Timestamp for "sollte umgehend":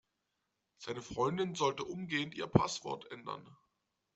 1.53-2.33